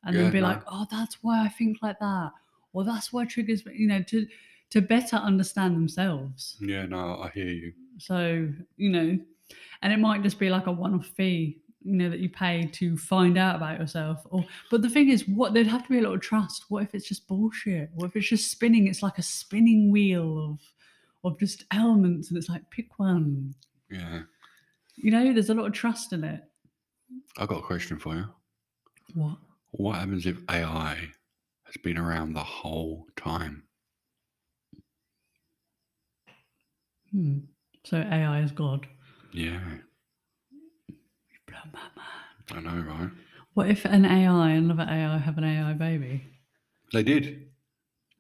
[0.05, 0.49] and then be no.
[0.49, 2.31] like, oh, that's why I think like that,
[2.73, 4.27] or that's why triggers, you know, to
[4.71, 6.57] to better understand themselves.
[6.61, 7.73] Yeah, no, I hear you.
[7.99, 9.19] So you know,
[9.83, 12.97] and it might just be like a one-off fee, you know, that you pay to
[12.97, 14.23] find out about yourself.
[14.31, 16.65] Or, but the thing is, what there'd have to be a lot of trust.
[16.69, 17.91] What if it's just bullshit?
[17.95, 18.89] What if it's just spinning?
[18.89, 20.61] It's like a spinning wheel of
[21.25, 23.55] of just elements, and it's like pick one.
[23.91, 24.23] Yeah.
[24.97, 26.43] You know, there's a lot of trust in it.
[27.39, 28.27] I got a question for you.
[29.15, 29.37] What?
[29.73, 30.97] What happens if AI
[31.65, 33.65] has been around the whole time?
[37.11, 37.39] Hmm.
[37.85, 38.87] So AI is God.
[39.33, 39.59] Yeah,
[40.89, 41.44] You've blown my mind.
[42.53, 43.11] I know, right?
[43.55, 46.25] What if an AI, another AI, have an AI baby?
[46.93, 47.49] They did.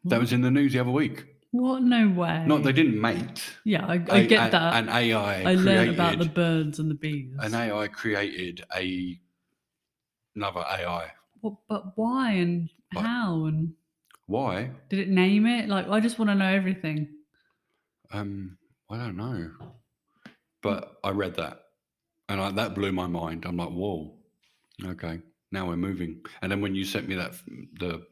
[0.04, 1.24] That was in the news the other week.
[1.50, 1.82] What?
[1.82, 2.44] No way.
[2.46, 3.42] Not they didn't mate.
[3.64, 4.74] Yeah, I, I A- get a- that.
[4.74, 7.32] An AI I learned about the created- birds and the bees.
[7.40, 9.18] an AI created a
[10.34, 11.12] another AI.
[11.40, 13.04] What, but why and What?
[13.04, 13.74] how and
[14.26, 14.70] Why?
[14.88, 15.68] did it name it?
[15.68, 17.08] Like, I just want to know everything.
[18.12, 18.58] Um,
[18.90, 19.50] I don't know.
[20.62, 21.63] But I read that,
[22.28, 23.44] and I, that blew my mind.
[23.46, 24.16] I'm like, whoa,
[24.84, 25.20] okay,
[25.52, 26.20] now we're moving.
[26.42, 27.34] And then when you sent me that
[27.80, 28.02] the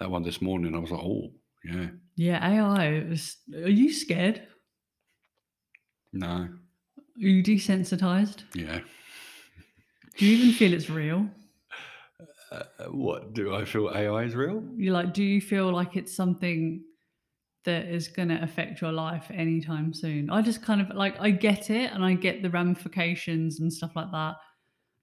[0.00, 1.30] that one this morning, I was like, oh,
[1.64, 2.92] yeah, Yeah, AI.
[3.12, 4.42] Is, are you scared?
[6.12, 6.50] no, Are
[7.16, 8.42] you desensitized?
[8.54, 8.80] yeah.
[10.18, 11.26] Do you even feel it's real?
[12.50, 14.62] Uh, what do I feel AI is real?
[14.76, 15.14] You like?
[15.14, 16.84] Do you feel like it's something
[17.64, 20.30] that is going to affect your life anytime soon?
[20.30, 23.92] I just kind of like I get it and I get the ramifications and stuff
[23.96, 24.36] like that,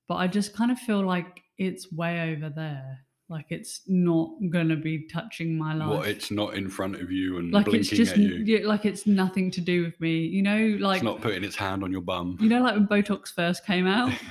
[0.07, 2.99] but I just kind of feel like it's way over there.
[3.29, 5.89] Like it's not going to be touching my life.
[5.99, 8.67] What it's not in front of you and like blinking it's just at you.
[8.67, 10.17] like it's nothing to do with me.
[10.21, 12.37] You know, like it's not putting its hand on your bum.
[12.41, 14.11] you know, like when Botox first came out.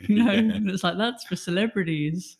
[0.08, 0.72] You know, Yeah.
[0.72, 2.38] it's like that's for celebrities.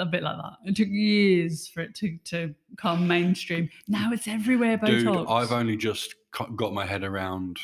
[0.00, 0.52] A bit like that.
[0.64, 3.68] It took years for it to, to come mainstream.
[3.88, 4.78] Now it's everywhere.
[4.78, 4.88] Botox.
[5.00, 6.14] Dude, I've only just
[6.56, 7.58] got my head around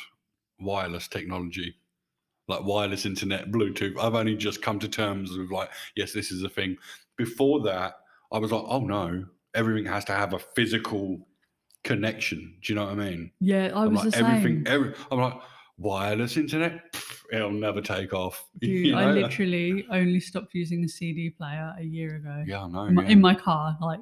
[0.61, 1.75] wireless technology,
[2.49, 3.99] like wireless internet, Bluetooth.
[3.99, 6.77] I've only just come to terms with like, yes, this is a thing.
[7.17, 7.95] Before that,
[8.33, 11.27] I was like, oh no, everything has to have a physical
[11.83, 12.57] connection.
[12.63, 13.31] Do you know what I mean?
[13.41, 14.67] yeah, I I'm was like, the everything, same.
[14.67, 15.35] every, I'm like,
[15.79, 18.45] wireless internet, Pff, it'll never take off.
[18.61, 22.45] Dude, You I literally only stopped using the CD player a year ago.
[22.47, 22.85] yeah, I know.
[22.85, 23.09] in, my, yeah.
[23.09, 24.01] in my car, like,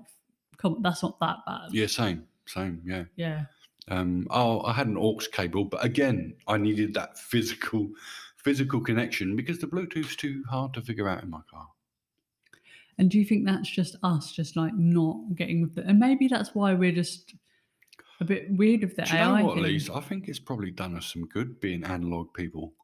[0.57, 1.69] come, that's not that bad.
[1.73, 3.05] yeah, same, same, yeah.
[3.17, 3.45] Yeah.
[3.89, 7.89] Um, oh, I had an aux cable, but again, I needed that physical,
[8.37, 11.67] physical connection because the Bluetooth's too hard to figure out in my car.
[12.99, 15.87] And do you think that's just us, just like not getting with it?
[15.87, 17.35] And maybe that's why we're just
[18.21, 19.63] a bit weird of the Do you AI know what, thing.
[19.63, 19.89] Lise?
[19.89, 22.75] I think it's probably done us some good being analog people.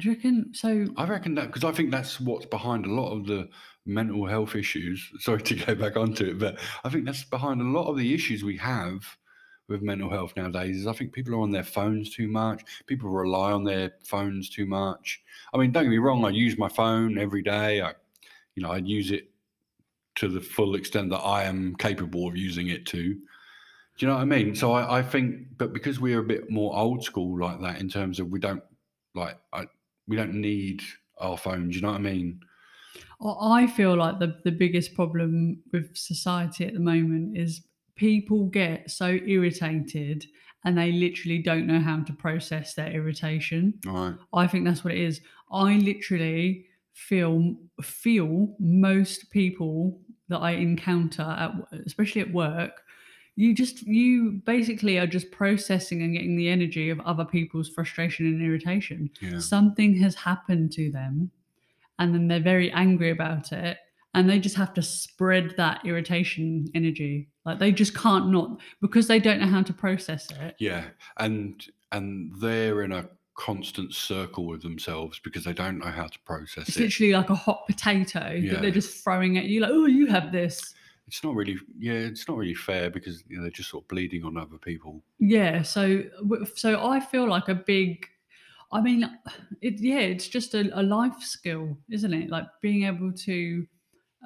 [0.00, 0.50] Do you reckon?
[0.54, 3.48] So I reckon that because I think that's what's behind a lot of the
[3.84, 5.10] mental health issues.
[5.18, 8.14] Sorry to go back onto it, but I think that's behind a lot of the
[8.14, 9.04] issues we have
[9.68, 10.76] with mental health nowadays.
[10.78, 12.64] Is I think people are on their phones too much.
[12.86, 15.22] People rely on their phones too much.
[15.52, 16.24] I mean, don't get me wrong.
[16.24, 17.82] I use my phone every day.
[17.82, 17.92] I,
[18.54, 19.30] you know, I use it
[20.16, 23.14] to the full extent that I am capable of using it to.
[23.14, 24.54] Do you know what I mean?
[24.54, 27.88] So I, I think, but because we're a bit more old school like that in
[27.90, 28.62] terms of we don't
[29.14, 29.66] like, I,
[30.10, 30.82] we don't need
[31.18, 31.76] our phones.
[31.76, 32.40] You know what I mean?
[33.22, 37.62] I I feel like the, the biggest problem with society at the moment is
[37.94, 40.26] people get so irritated
[40.64, 43.74] and they literally don't know how to process their irritation.
[43.86, 44.14] All right.
[44.34, 45.20] I think that's what it is.
[45.52, 51.52] I literally feel feel most people that I encounter at
[51.86, 52.82] especially at work
[53.40, 54.12] you just you
[54.54, 59.38] basically are just processing and getting the energy of other people's frustration and irritation Yeah.
[59.38, 61.30] something has happened to them
[61.98, 63.78] and then they're very angry about it
[64.14, 68.48] and they just have to spread that irritation energy like they just can't not
[68.80, 70.84] because they don't know how to process it Yeah.
[71.16, 72.06] And and
[72.44, 76.68] they're in a constant circle with themselves because they don't know how to process it.
[76.68, 76.82] it's it.
[76.82, 78.52] literally like a hot potato Yeah.
[78.52, 80.74] that they're just throwing at you like oh you have this
[81.10, 83.88] It's not really yeah, it's not really fair because you know they're just sort of
[83.88, 85.02] bleeding on other people.
[85.18, 86.04] yeah so
[86.54, 88.06] so i feel like a big
[88.70, 89.00] i mean
[89.60, 93.66] it yeah it's just a, a life skill isn't it like being able to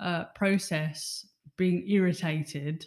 [0.02, 1.26] uh, process
[1.56, 2.84] being irritated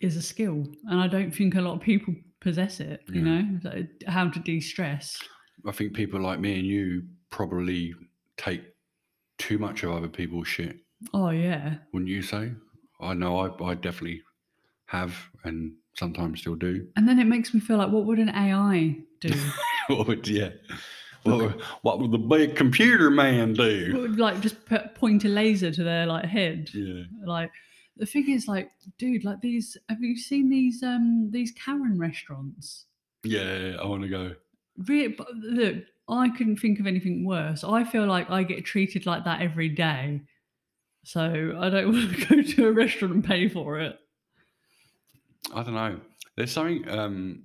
[0.00, 3.40] is a skill and i don't think a lot of people possess it you Yeah.
[3.42, 5.18] know like, how to de-stress
[5.66, 7.94] I think people like me and you probably
[8.36, 8.62] take
[9.38, 10.76] too much of other people's shit,
[11.12, 12.52] oh yeah wouldn't you say?
[13.04, 14.22] I know I, I definitely
[14.86, 16.86] have and sometimes still do.
[16.96, 19.30] and then it makes me feel like what would an ai do
[19.88, 20.50] what would yeah?
[21.22, 23.92] What, would- what would the big computer man do?
[23.98, 27.04] would, like just put, point a laser to their like head Yeah.
[27.24, 27.50] like
[27.96, 32.86] the thing is like dude like these have you seen these um these karen restaurants
[33.22, 34.34] Yeah, I want to go.
[34.86, 35.76] Re- but look
[36.08, 39.68] i couldn't think of anything worse i feel like i get treated like that every
[39.70, 40.20] day
[41.04, 43.98] so i don't want to go to a restaurant and pay for it
[45.52, 46.00] I don't know.
[46.36, 47.42] There's something um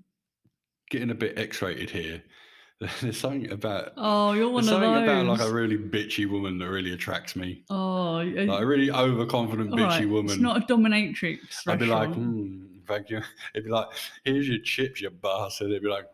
[0.90, 2.24] getting a bit X-rated here.
[3.02, 6.58] There's something about oh you're one of something those about like a really bitchy woman
[6.60, 7.64] that really attracts me.
[7.70, 10.32] oh Like a really overconfident bitchy right, woman.
[10.32, 13.22] it's not a dominatrix I'd be like, hmm, thank you.
[13.54, 13.88] It'd be like,
[14.24, 15.72] here's your chips, you bastard.
[15.72, 16.06] It'd be like,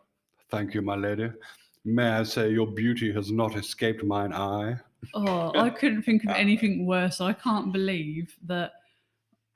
[0.50, 1.32] thank you, my lady.
[1.86, 4.76] May I say your beauty has not escaped mine eye.
[5.14, 7.22] Oh, I couldn't think of anything worse.
[7.22, 8.74] I can't believe that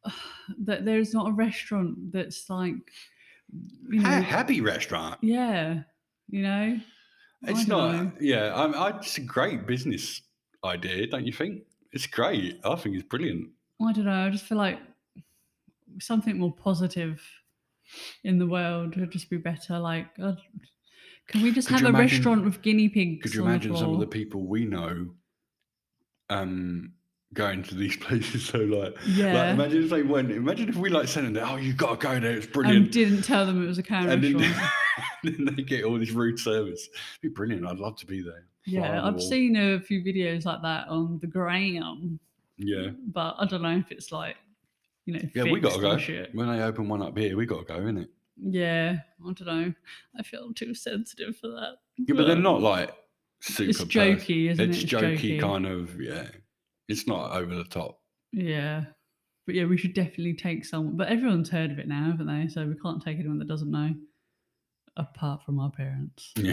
[0.60, 2.76] that there's not a restaurant that's like,
[3.89, 5.18] you know, Ha- happy restaurant.
[5.22, 5.82] yeah,
[6.30, 6.80] you know.
[7.43, 8.12] It's don't know.
[8.20, 10.22] Yeah, I, it's a great business
[10.66, 11.64] idea, don't you think?
[11.93, 12.60] It's great.
[12.66, 13.50] I think it's brilliant.
[13.82, 14.26] I don't know.
[14.26, 14.80] I just feel like
[16.02, 17.22] something more positive
[18.26, 19.80] in the world would just be better.
[19.80, 20.34] Like, uh,
[21.28, 23.24] can we just Could have a imagine- restaurant with guinea pigs?
[23.24, 25.08] Could you imagine some of the people we know
[26.30, 26.94] um,
[27.34, 28.46] going to these places?
[28.46, 29.34] So, like, Yeah.
[29.34, 30.32] like, imagine if they went.
[30.32, 32.32] Imagine if we like sent them, oh, you got to go there.
[32.38, 32.92] It's and brilliant.
[32.92, 34.72] didn't tell them it was a Karen and then, restaurant.
[35.24, 36.88] then they get all this rude service.
[37.22, 37.66] It'd be brilliant.
[37.66, 38.46] I'd love to be there.
[38.66, 42.20] Yeah, I've seen a few videos like that on the gram.
[42.58, 44.36] Yeah, but I don't know if it's like,
[45.06, 46.36] you know, yeah, we got to go Shit.
[46.36, 47.36] when they open one up here.
[47.36, 49.74] We got to go, in it Yeah, I don't know.
[50.18, 51.78] I feel too sensitive for that.
[51.98, 52.94] Yeah, but they're not like
[53.42, 53.70] super.
[53.70, 54.84] It's jokey, isn't It's it?
[54.84, 56.00] It's jokey, kind of.
[56.00, 56.28] Yeah,
[56.88, 58.00] it's not over the top.
[58.32, 58.86] Yeah,
[59.46, 60.98] but yeah, we should definitely take someone.
[60.98, 62.48] But everyone's heard of it now, haven't they?
[62.50, 63.94] So we can't take anyone that doesn't know,
[64.98, 66.34] apart from our parents.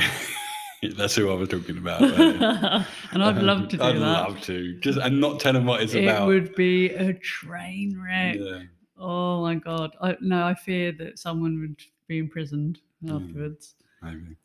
[0.82, 2.03] Yeah, that's who I was talking about.
[3.12, 3.99] and I'd love to do I'd that.
[3.99, 6.26] love to just and not tell them what it's it about.
[6.26, 8.37] would be a train wreck.
[8.39, 8.61] Yeah.
[8.99, 9.97] Oh my god!
[10.03, 13.14] I, no, I fear that someone would be imprisoned Mm.
[13.26, 13.74] afterwards.
[14.03, 14.37] Maybe.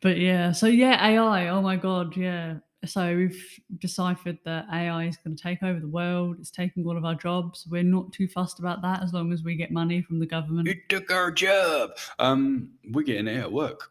[0.00, 1.48] But yeah, so yeah, AI.
[1.48, 2.56] Oh my god, yeah.
[2.86, 6.36] So we've deciphered that AI is going to take over the world.
[6.38, 7.66] It's taking all of our jobs.
[7.70, 10.68] We're not too fussed about that as long as we get money from the government.
[10.68, 11.92] It took our job.
[12.18, 13.90] Um, we're getting it at work.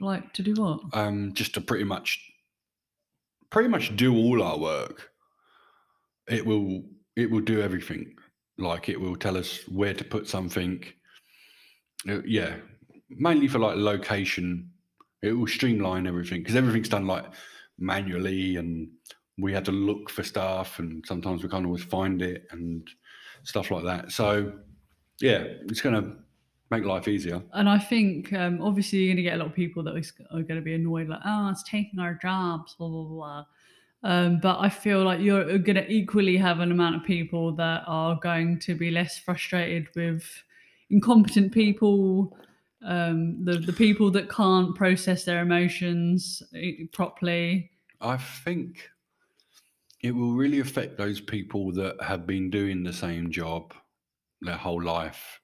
[0.00, 0.80] like to do what?
[0.92, 2.20] Um, just to pretty much,
[3.50, 5.10] pretty much do all our work.
[6.28, 6.82] It will.
[7.16, 8.14] It will do everything.
[8.58, 10.82] Like it will tell us where to put something.
[12.08, 12.56] Uh, yeah,
[13.08, 14.70] mainly for like location.
[15.24, 17.24] It will streamline everything because everything's done like
[17.78, 18.88] manually, and
[19.38, 22.88] we had to look for stuff, and sometimes we can't always find it and
[23.42, 24.12] stuff like that.
[24.12, 24.52] So,
[25.20, 26.12] yeah, it's going to
[26.70, 27.42] make life easier.
[27.52, 29.94] And I think um, obviously you're going to get a lot of people that
[30.30, 33.44] are going to be annoyed, like, oh, it's taking our jobs, blah, blah, blah.
[34.02, 37.84] Um, but I feel like you're going to equally have an amount of people that
[37.86, 40.24] are going to be less frustrated with
[40.90, 42.36] incompetent people,
[42.84, 47.70] um, the, the people that can't process their emotions eh, properly.
[48.00, 48.88] I think
[50.02, 53.72] it will really affect those people that have been doing the same job
[54.42, 55.40] their whole life.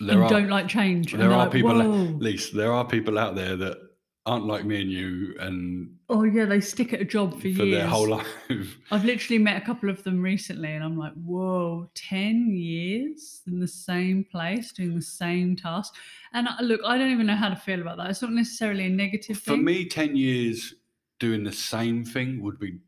[0.00, 1.12] There and are, don't like change.
[1.12, 3.78] there they're like, people, at least there are people out there that
[4.26, 7.46] aren't like me and you and Oh yeah, they stick at a job for, for
[7.46, 7.70] years.
[7.70, 8.26] their whole life.
[8.90, 13.60] I've literally met a couple of them recently, and I'm like, whoa, 10 years in
[13.60, 15.94] the same place doing the same task.
[16.32, 18.10] And I- look, I don't even know how to feel about that.
[18.10, 20.74] It's not necessarily a negative For thing, me, 10 years
[21.18, 22.78] doing the same thing would be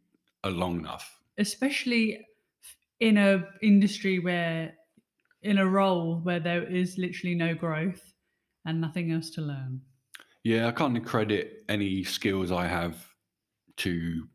[0.44, 1.18] a long enough.
[1.38, 2.26] especially
[3.00, 4.74] in a industry where,
[5.42, 8.12] in a role where there is literally no growth
[8.64, 9.80] and nothing else to learn.
[10.44, 12.96] Yeah, I can't credit any skills I have
[13.78, 14.28] to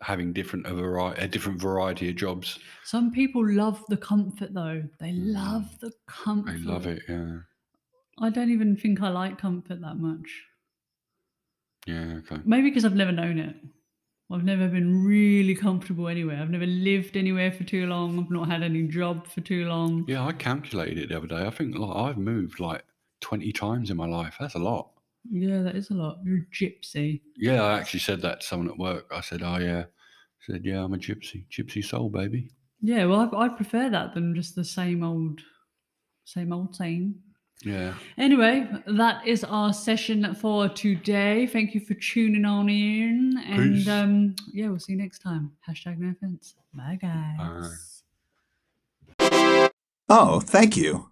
[0.00, 2.58] having different a variety, a different variety of jobs.
[2.84, 4.82] Some people love the comfort, though.
[4.98, 5.32] They Mm.
[5.34, 6.50] love the comfort.
[6.52, 7.02] I love it.
[7.08, 7.40] Yeah,
[8.18, 10.44] I don't even think I like comfort that much.
[11.86, 12.18] yeah.
[12.18, 12.40] Okay.
[12.44, 13.56] Maybe because I've never known it.
[14.30, 16.40] I've never been really comfortable anywhere.
[16.40, 18.18] I've never lived anywhere for too long.
[18.18, 20.04] I've not had any job for too long.
[20.08, 21.44] Yeah, I calculated it the other day.
[21.46, 22.84] I think like I've moved like
[23.20, 24.36] 20 times in my life.
[24.40, 24.90] That's a lot.
[25.30, 26.18] Yeah, that is a lot.
[26.24, 27.20] You're a gypsy.
[27.36, 29.10] Yeah, I actually said that to someone at work.
[29.14, 32.50] I said, "Oh yeah," I said, "Yeah, I'm a gypsy, gypsy soul, baby."
[32.80, 35.40] Yeah, well, I, I prefer that than just the same old,
[36.24, 37.14] same old same.
[37.64, 37.94] Yeah.
[38.18, 41.46] Anyway, that is our session for today.
[41.46, 43.88] Thank you for tuning on in, and Peace.
[43.88, 45.52] um, yeah, we'll see you next time.
[45.68, 46.54] Hashtag no offense.
[46.74, 48.02] Bye, guys.
[49.18, 49.70] Bye.
[50.08, 51.11] Oh, thank you.